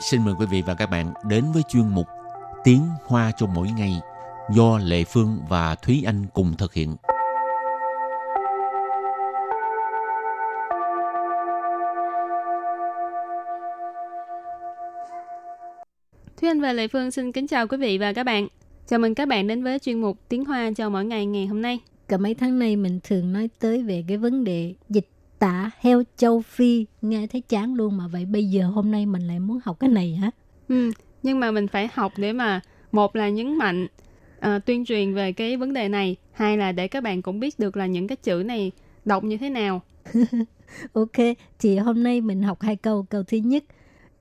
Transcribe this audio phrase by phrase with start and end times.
[0.00, 2.06] xin mời quý vị và các bạn đến với chuyên mục
[2.64, 4.00] Tiếng Hoa cho mỗi ngày
[4.50, 6.96] do Lệ Phương và Thúy Anh cùng thực hiện.
[16.40, 18.48] Thúy Anh và Lệ Phương xin kính chào quý vị và các bạn.
[18.86, 21.62] Chào mừng các bạn đến với chuyên mục Tiếng Hoa cho mỗi ngày ngày hôm
[21.62, 21.78] nay.
[22.08, 25.08] Cả mấy tháng nay mình thường nói tới về cái vấn đề dịch
[25.38, 29.22] tả heo châu Phi nghe thấy chán luôn mà vậy bây giờ hôm nay mình
[29.22, 30.30] lại muốn học cái này hả?
[30.68, 30.90] Ừ,
[31.22, 32.60] nhưng mà mình phải học để mà
[32.92, 33.86] một là nhấn mạnh
[34.38, 37.58] uh, tuyên truyền về cái vấn đề này, hai là để các bạn cũng biết
[37.58, 38.72] được là những cái chữ này
[39.04, 39.82] đọc như thế nào.
[40.92, 43.06] ok, thì hôm nay mình học hai câu.
[43.10, 43.64] Câu thứ nhất,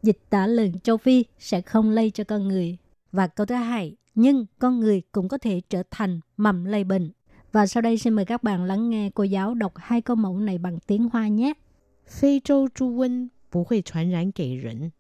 [0.04, 2.78] dịch tả lợn châu Phi sẽ không lây cho con người.
[3.12, 7.12] Và câu thứ hai, nhưng con người cũng có thể trở thành mầm lây bệnh.
[7.53, 10.39] Và sau đây xin mời các bạn lắng nghe cô giáo đọc hai câu mẫu
[10.39, 11.53] này bằng tiếng Hoa nhé.
[12.07, 14.93] 非洲猪瘟不会传染给人，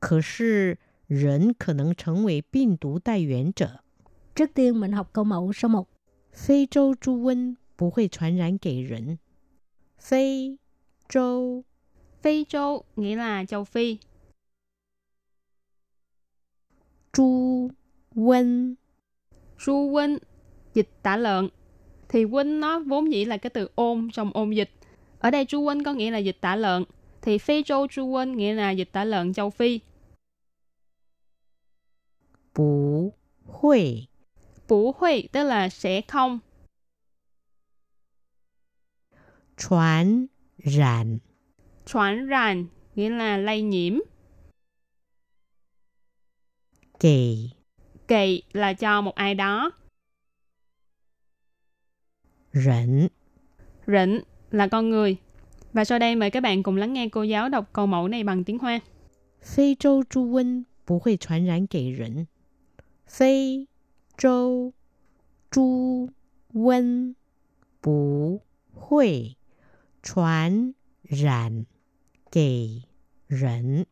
[0.00, 3.80] 可是人可能成为病毒带源者。
[4.34, 5.86] Trước tiên mình học câu mẫu số 1.
[6.32, 9.18] 非洲猪瘟不会传染给人。
[9.98, 10.58] 非
[11.08, 11.64] 洲
[12.22, 13.98] Phi châu nghĩa là châu Phi.
[17.12, 17.70] 猪
[18.14, 18.74] 瘟
[19.58, 20.18] Su Win
[20.73, 21.49] dịch tả lợn.
[22.09, 24.71] Thì quân nó vốn dĩ là cái từ ôm trong ôm dịch.
[25.19, 26.83] Ở đây chu quân có nghĩa là dịch tả lợn.
[27.21, 29.79] Thì Phi Châu chu quân nghĩa là dịch tả lợn châu Phi.
[32.55, 33.13] Bú
[33.45, 34.07] hội
[34.67, 36.39] Bú hội tức là sẽ không.
[39.57, 41.17] Chuyển rạn
[41.85, 43.99] Chuyển rạn nghĩa là lây nhiễm.
[46.99, 47.49] Kỳ
[48.07, 49.71] Kỳ là cho một ai đó.
[52.53, 53.07] Rỉnh
[53.87, 54.21] Rỉnh
[54.51, 55.17] là con người.
[55.73, 58.23] Và sau đây mời các bạn cùng lắng nghe cô giáo đọc câu mẫu này
[58.23, 58.79] bằng tiếng Hoa.
[59.41, 62.25] Phi châu chu vân bù hội truyền rãn kể rỉnh.
[63.07, 63.65] Phi
[64.17, 64.73] châu
[65.51, 66.07] chu
[66.53, 67.13] vân
[67.83, 68.41] bù
[68.73, 69.35] hội
[70.03, 70.71] truyền
[71.03, 71.63] rãn
[72.31, 72.67] kể
[73.29, 73.83] rỉnh.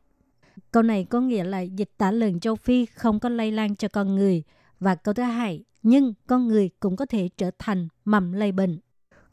[0.71, 3.87] Câu này có nghĩa là dịch tả lợn châu Phi không có lây lan cho
[3.87, 4.43] con người.
[4.80, 8.80] Và câu thứ hai, nhưng con người cũng có thể trở thành mầm lây bệnh.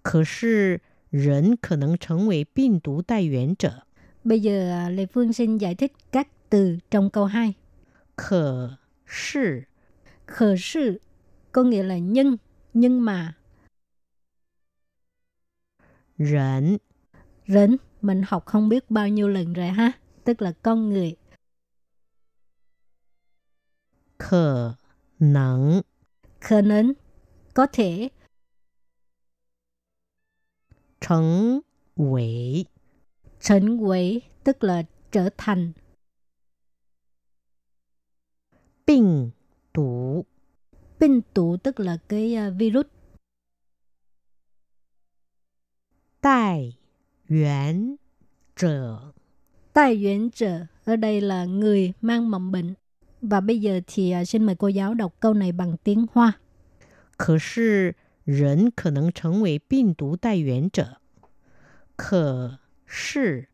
[0.01, 3.83] 可是人可能成为病毒带源者。
[4.23, 7.53] Bây giờ à, Lê Phương xin giải thích các từ trong câu 2.
[8.15, 9.67] 可是
[10.25, 10.99] Khờ sự
[11.51, 12.37] có nghĩa là nhưng,
[12.73, 13.35] nhưng mà.
[16.17, 16.77] 人
[17.47, 19.91] Rỉnh, mình học không biết bao nhiêu lần rồi ha.
[20.23, 21.15] Tức là con người.
[24.17, 24.77] 可
[25.18, 25.82] 能,
[26.40, 26.92] khả năng,
[27.54, 28.08] có thể.
[31.00, 31.60] Thành
[31.96, 32.64] vị,
[33.40, 34.82] thành vị tức là
[35.12, 35.72] trở thành.
[38.86, 39.30] Bệnh
[39.72, 40.24] tủ,
[41.00, 42.86] bệnh tủ tức là cái à, virus.
[46.22, 46.76] Đại
[47.28, 47.96] nguyên
[48.56, 49.12] trở,
[49.74, 52.74] đại nguyên trở ở đây là người mang mầm bệnh.
[53.23, 56.33] Và bây giờ thì à, xin mời cô giáo đọc câu này bằng tiếng Hoa.
[57.17, 61.01] 可是人可能成为病毒带源者。
[61.97, 63.49] 可是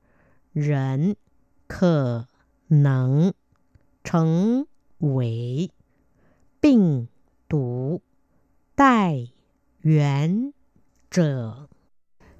[0.54, 1.16] 人
[1.68, 2.28] 可
[2.68, 3.34] 能
[4.04, 4.68] 成
[5.00, 5.72] 为
[6.62, 7.08] 病
[7.48, 8.02] 毒
[8.76, 9.30] 带
[9.82, 10.54] 源
[11.10, 11.68] 者。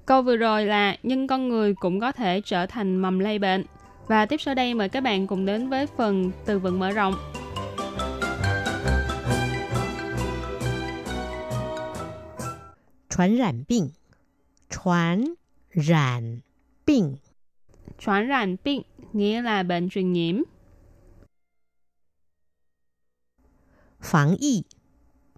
[0.06, 3.64] Câu vừa rồi là nhưng con người cũng có thể trở thành mầm lây bệnh.
[4.10, 7.14] Và tiếp sau đây mời các bạn cùng đến với phần từ vựng mở rộng.
[13.08, 13.92] 传染病，
[14.68, 15.36] 传
[15.70, 16.42] 染
[16.84, 17.16] 病，
[17.98, 20.42] Truyền染bệnh nghĩa là bệnh truyền nhiễm.
[24.00, 24.64] 防疫，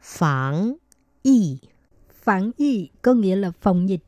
[0.01, 0.79] 防
[1.23, 1.59] 疫，
[2.11, 4.01] Phản y có nghĩa là phòng dịch.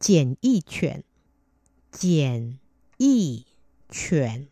[0.00, 1.04] 检疫犬，
[1.90, 2.58] 检
[2.98, 3.44] 疫
[3.90, 4.46] 犬，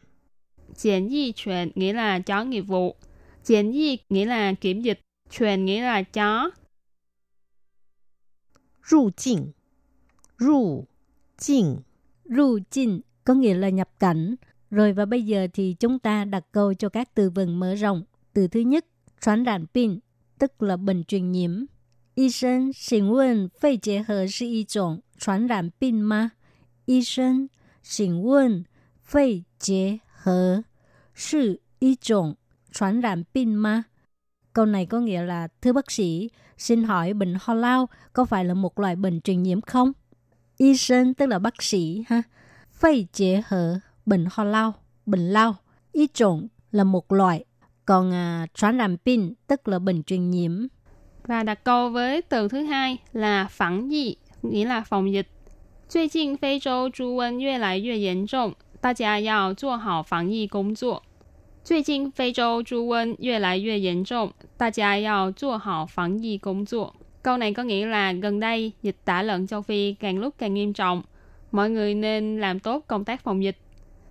[0.76, 2.97] Triển y truyền nghĩa là chó nghiệp vụ.
[3.44, 5.00] Triển y nghĩa là kiểm dịch.
[5.31, 6.50] Truyền nghĩa là chó.
[8.82, 9.52] 入境，
[10.38, 10.87] 入
[11.38, 11.82] 境，
[12.25, 14.37] Ru chinh có nghĩa là nhập cảnh.
[14.70, 18.05] Rồi và bây giờ thì chúng ta đặt câu cho các từ vựng mở rộng.
[18.32, 18.87] Từ thứ nhất,
[19.20, 20.00] truyền染病,
[20.38, 21.64] tức là bệnh truyền nhiễm.
[22.14, 26.31] Y sinh, xin vấn, phê chế hợp là một种传染病吗?
[26.87, 27.47] Y sinh,
[27.82, 28.62] xin vấn,
[29.05, 30.62] phê chế hợp
[31.14, 32.35] là một种
[32.73, 33.85] 传染病吗?
[34.52, 38.44] Câu này có nghĩa là, thưa bác sĩ, xin hỏi bệnh ho lao có phải
[38.44, 39.93] là một loại bệnh truyền nhiễm không?
[40.56, 42.23] Y sinh tức là bác sĩ ha.
[42.70, 44.75] Phây chế hợp bệnh ho lao,
[45.06, 45.56] bệnh lao.
[45.93, 47.44] Y trộn là một loại,
[47.87, 50.67] còn à, truyền染pin tức là bệnh truyền nhiễm.
[51.26, 55.29] Và đặt câu với từ thứ hai là phản y, nghĩa là phòng dịch.
[55.88, 61.02] 最近非洲猪瘟越来越严重，大家要做好防疫工作。
[61.64, 66.94] 最近非洲猪瘟越来越严重，大家要做好防疫工作。
[67.23, 70.73] Câu này có nghĩa là gần đây dịch tả lợn châu Phi càng lúc càng nghiêm
[70.73, 71.02] trọng,
[71.52, 73.56] mọi người nên làm tốt công tác phòng dịch.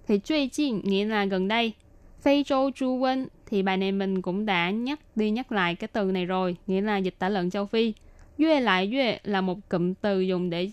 [0.07, 1.73] Thì truy chiên nghĩa là gần đây,
[2.21, 5.87] Phi châu chu quân thì bài này mình cũng đã nhắc đi nhắc lại cái
[5.87, 7.93] từ này rồi, nghĩa là dịch tả lợn châu Phi.
[8.37, 10.71] Yue lại yue là một cụm từ dùng để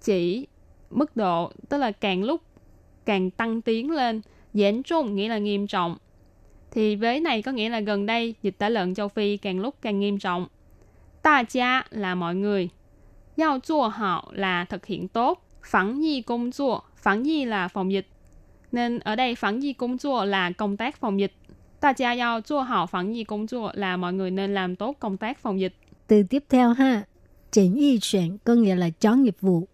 [0.00, 0.46] chỉ
[0.90, 2.40] mức độ, tức là càng lúc
[3.04, 4.20] càng tăng tiến lên.
[4.54, 5.96] Diễn trung nghĩa là nghiêm trọng.
[6.70, 9.74] Thì với này có nghĩa là gần đây dịch tả lợn châu Phi càng lúc
[9.82, 10.46] càng nghiêm trọng.
[11.22, 12.68] Ta cha là mọi người.
[13.36, 15.46] Giao chua họ là thực hiện tốt.
[15.62, 18.06] Phản nhi công chua, phản nhi là phòng dịch.
[18.72, 21.32] Nên ở đây phản nhi công chua là công tác phòng dịch.
[21.80, 24.96] Ta cha giao chua họ phản nhi công chua là mọi người nên làm tốt
[25.00, 25.74] công tác phòng dịch.
[26.06, 27.02] Từ tiếp theo ha,
[27.50, 29.68] chỉnh y chuyển có nghĩa là chó nghiệp vụ.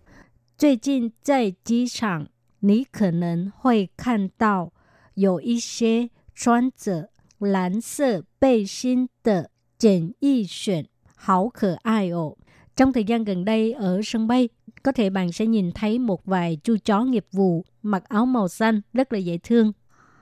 [0.57, 2.27] 最近在机场，
[2.59, 4.71] 你可能会看到
[5.15, 7.09] 有一些穿着
[7.39, 12.38] 蓝色背心的检疫犬，好可爱哦。
[12.75, 14.49] Trong thời gian gần đây ở sân bay,
[14.83, 18.47] có thể bạn sẽ nhìn thấy một vài chú chó nghiệp vụ mặc áo màu
[18.47, 19.71] xanh rất là dễ thương.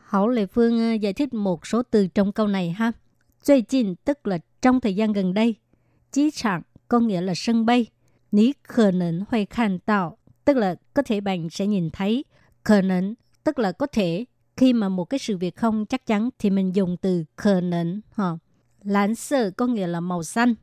[0.06, 2.92] Hảo Lệ Phương ờ, giải thích một số từ trong câu này ha.
[3.44, 5.56] 最近 tức là trong thời gian gần đây.
[6.12, 7.86] Chí trạng có nghĩa là sân bay.
[8.32, 12.25] Ní khờ nến huay khan tạo tức là có thể bạn sẽ nhìn thấy.
[12.65, 13.15] Khờ nến
[13.45, 14.25] tức là có thể.
[14.57, 18.01] Khi mà một cái sự việc không chắc chắn thì mình dùng từ khờ nến
[18.13, 18.33] ha
[18.83, 20.55] lãn sơ có nghĩa là màu xanh.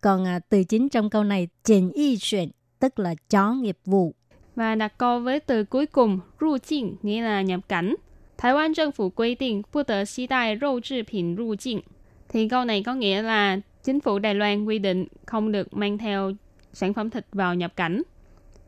[0.00, 4.14] Còn à, từ chính trong câu này chỉnh y chuyển tức là chó nghiệp vụ.
[4.56, 7.94] Và đặt câu với từ cuối cùng ru jin nghĩa là nhập cảnh.
[8.38, 11.80] Thái Lan chính phủ quy định bất được xí đại rau chế phẩm 入境.
[12.28, 15.98] Thì câu này có nghĩa là chính phủ Đài Loan quy định không được mang
[15.98, 16.32] theo
[16.72, 18.02] sản phẩm thịt vào nhập cảnh.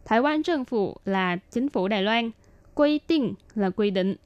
[0.04, 2.30] Thái Quan Chính phủ là chính phủ Đài Loan,
[2.74, 4.16] quy định là quy định,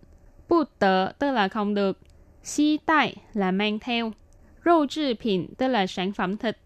[0.48, 1.98] bù tờ tức là không được,
[2.42, 4.12] xí tại là mang theo,
[4.64, 4.86] rô
[5.58, 6.58] tức là sản phẩm thịt,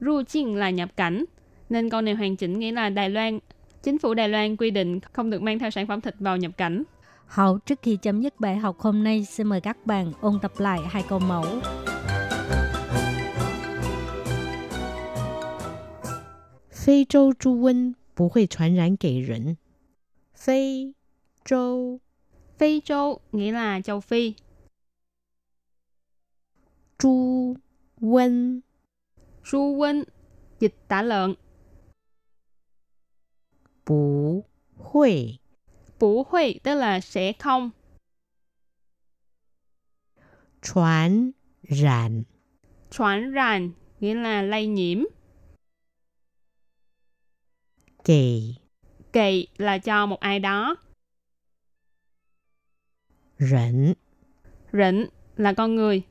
[0.00, 1.24] ru chinh là nhập cảnh.
[1.68, 3.38] Nên câu này hoàn chỉnh nghĩa là Đài Loan,
[3.82, 6.52] chính phủ Đài Loan quy định không được mang theo sản phẩm thịt vào nhập
[6.56, 6.82] cảnh.
[7.26, 10.52] Hậu trước khi chấm dứt bài học hôm nay, xin mời các bạn ôn tập
[10.58, 11.44] lại hai câu mẫu.
[16.72, 19.57] Phi Châu Chu Vinh 不会传染给人。
[20.33, 20.93] 非
[21.45, 21.99] 洲
[22.57, 24.35] Phi châu nghĩa là châu Phi.
[26.97, 27.57] 猪
[27.99, 28.61] 瘟
[29.43, 30.03] Ru quân,
[30.59, 31.35] dịch tả lợn.
[33.83, 34.45] 不
[34.77, 35.39] 会
[35.99, 37.71] Bủ huy tức là sẽ không.
[40.61, 41.31] 传
[41.61, 42.23] 染
[42.91, 45.03] Truyền ràn nghĩa là lây nhiễm.
[48.05, 48.55] 给
[49.13, 50.75] Kỳ là cho một ai đó.
[53.37, 53.95] 人。
[54.73, 55.05] Rịnh
[55.37, 56.01] là con người.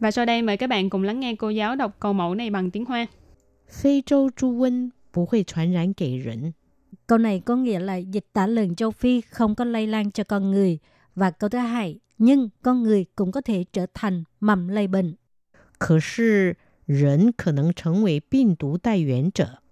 [0.00, 2.50] Và sau đây mời các bạn cùng lắng nghe cô giáo đọc câu mẫu này
[2.50, 3.06] bằng tiếng Hoa.
[3.68, 6.54] 非洲猪瘟不会传染给人。
[7.06, 10.24] Câu này có nghĩa là dịch tả lợn châu Phi không có lây lan cho
[10.24, 10.78] con người.
[11.14, 15.16] Và câu thứ hai, nhưng con người cũng có thể trở thành mầm lây bệnh.
[15.78, 16.56] 可是
[16.86, 19.62] 人可能成为病毒带源者。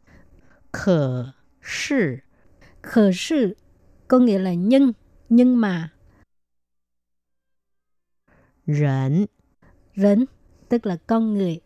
[0.71, 1.35] 可
[1.68, 2.24] 是,
[4.08, 4.94] có nghĩa là nhưng,
[5.30, 5.94] nhưng mà.
[8.68, 9.26] Rẫn
[9.96, 10.26] Rẫn
[10.70, 11.60] tức là con người.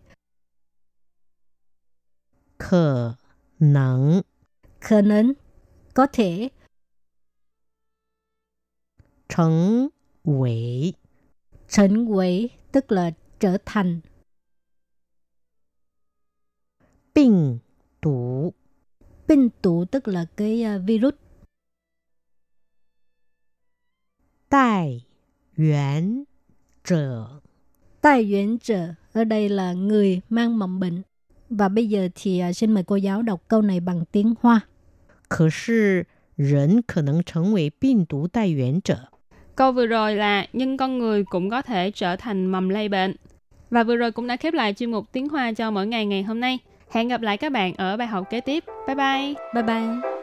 [2.60, 3.14] Khờ
[3.60, 4.22] năng
[4.82, 5.34] Khờ năng
[5.94, 6.50] có thể.
[9.28, 9.88] Trấn
[10.24, 10.94] quỷ
[11.68, 14.02] Trấn quỷ tức là trở thành.
[17.14, 17.60] Bình
[18.02, 18.54] tủ
[19.29, 21.15] 病毒 Binh tụ tức là cái à, virus.
[24.49, 25.01] 带
[25.55, 26.27] 源
[26.85, 27.43] 者。
[28.01, 31.03] Tai yuan trợ ở đây là người mang mầm bệnh.
[31.51, 34.61] Và bây giờ thì à, xin mời cô giáo đọc câu này bằng tiếng Hoa.
[35.29, 36.07] 可是
[36.37, 39.09] 人可能成为病毒带源者。
[39.57, 43.17] Câu vừa rồi là nhưng con người cũng có thể trở thành mầm lây bệnh.
[43.71, 46.23] Và vừa rồi cũng đã khép lại chuyên mục tiếng Hoa cho mỗi ngày ngày
[46.23, 46.59] hôm nay.
[46.90, 48.64] Hẹn gặp lại các bạn ở bài học kế tiếp.
[48.88, 49.34] Bye bye!
[49.54, 50.19] Bye bye!